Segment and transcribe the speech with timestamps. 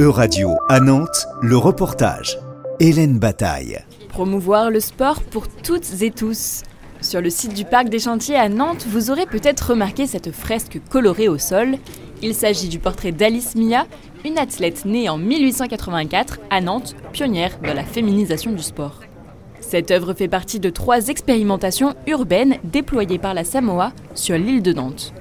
[0.00, 2.36] E-Radio à Nantes, le reportage.
[2.80, 3.78] Hélène Bataille.
[4.08, 6.62] Promouvoir le sport pour toutes et tous.
[7.00, 10.80] Sur le site du Parc des Chantiers à Nantes, vous aurez peut-être remarqué cette fresque
[10.90, 11.76] colorée au sol.
[12.22, 13.86] Il s'agit du portrait d'Alice Mia,
[14.24, 18.98] une athlète née en 1884 à Nantes, pionnière dans la féminisation du sport.
[19.60, 24.72] Cette œuvre fait partie de trois expérimentations urbaines déployées par la Samoa sur l'île de
[24.72, 25.14] Nantes.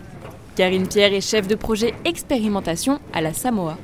[0.56, 3.78] Karine Pierre est chef de projet expérimentation à la Samoa.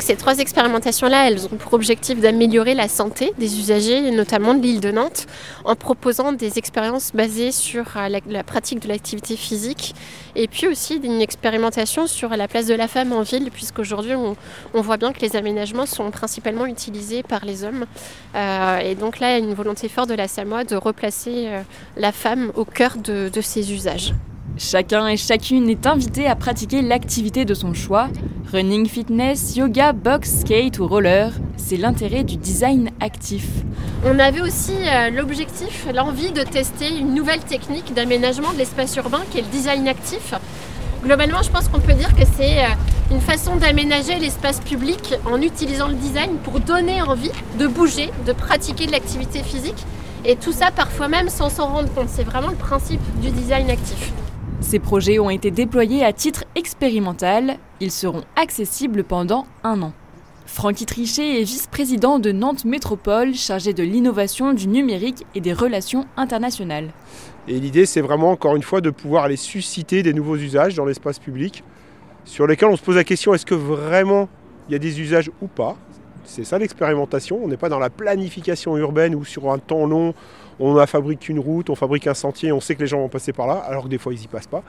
[0.00, 4.90] Ces trois expérimentations-là, ont pour objectif d'améliorer la santé des usagers, notamment de l'île de
[4.90, 5.26] Nantes,
[5.64, 9.94] en proposant des expériences basées sur euh, la, pratique de l'activité physique
[10.34, 14.36] et puis aussi une expérimentation sur la place de la femme en ville, puisqu'aujourd'hui on,
[14.74, 17.86] on voit bien que les aménagements sont principalement utilisés par les hommes.
[18.34, 21.46] Euh, et donc là, il y a une volonté forte de la Samoa de replacer
[21.48, 21.62] euh,
[21.96, 24.12] la femme au cœur de, de ces usages.
[24.58, 28.08] Chacun et chacune est invité à pratiquer l'activité de son choix.
[28.52, 33.44] Running, fitness, yoga, boxe, skate ou roller, c'est l'intérêt du design actif.
[34.04, 39.22] On avait aussi euh, l'objectif, l'envie de tester une nouvelle technique d'aménagement de l'espace urbain
[39.32, 40.32] qui est le design actif.
[41.02, 42.68] Globalement, je pense qu'on peut dire que c'est euh,
[43.10, 48.32] une façon d'aménager l'espace public en utilisant le design pour donner envie de bouger, de
[48.32, 49.84] pratiquer de l'activité physique.
[50.24, 52.08] Et tout ça parfois même sans s'en rendre compte.
[52.08, 54.12] C'est vraiment le principe du design actif.
[54.60, 57.58] Ces projets ont été déployés à titre expérimental.
[57.80, 59.92] Ils seront accessibles pendant un an.
[60.46, 66.06] Francky Trichet est vice-président de Nantes Métropole, chargé de l'innovation, du numérique et des relations
[66.16, 66.90] internationales.
[67.48, 70.84] Et l'idée, c'est vraiment, encore une fois, de pouvoir aller susciter des nouveaux usages dans
[70.84, 71.62] l'espace public,
[72.24, 74.28] sur lesquels on se pose la question est-ce que vraiment
[74.68, 75.76] il y a des usages ou pas?
[76.26, 77.40] C'est ça l'expérimentation.
[77.42, 80.12] On n'est pas dans la planification urbaine ou sur un temps long,
[80.58, 83.08] on a fabriqué une route, on fabrique un sentier, on sait que les gens vont
[83.08, 84.62] passer par là, alors que des fois ils n'y passent pas.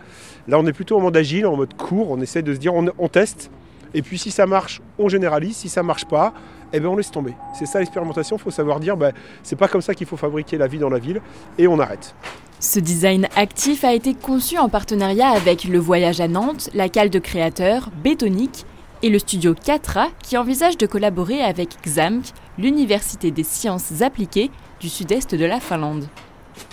[0.48, 2.74] Là, on est plutôt en mode agile, en mode court, on essaie de se dire
[2.74, 3.50] on, teste,
[3.94, 6.34] et puis si ça marche, on généralise, si ça marche pas,
[6.74, 7.34] eh ben on laisse tomber.
[7.58, 9.14] C'est ça l'expérimentation, il faut savoir dire ben,
[9.44, 11.22] c'est pas comme ça qu'il faut fabriquer la vie dans la ville,
[11.58, 12.14] et on arrête.
[12.60, 17.10] Ce design actif a été conçu en partenariat avec Le Voyage à Nantes, la cale
[17.10, 18.66] de créateurs, Bétonique
[19.04, 22.26] et le studio Catra qui envisage de collaborer avec XAMK,
[22.58, 26.08] l'Université des sciences appliquées du sud-est de la Finlande.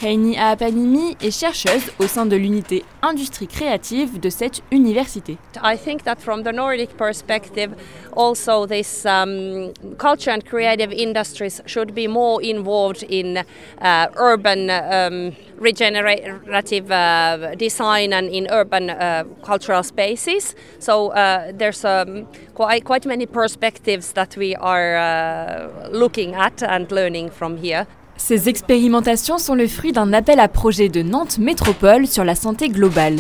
[0.03, 5.39] Heini Aapanimi est chercheuse au sein de l'unité industrie créative de cette université.
[5.63, 7.75] I think that from the Nordic perspective,
[8.17, 13.39] also this um, culture and creative industries should be more involved in
[13.81, 20.55] uh, urban um, regenerative uh, design and in urban uh, cultural spaces.
[20.79, 26.91] So uh, there's um, quite, quite many perspectives that we are uh, looking at and
[26.91, 27.87] learning from here.
[28.17, 32.69] Ces expérimentations sont le fruit d'un appel à projet de Nantes Métropole sur la santé
[32.69, 33.17] globale.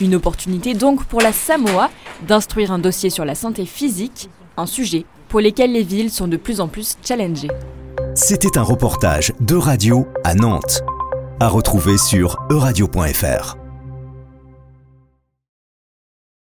[0.00, 1.90] Une opportunité donc pour la Samoa
[2.26, 6.36] d'instruire un dossier sur la santé physique, un sujet pour lequel les villes sont de
[6.36, 7.50] plus en plus challengées.
[8.14, 10.82] C'était un reportage de radio à Nantes,
[11.40, 13.67] à retrouver sur euradio.fr.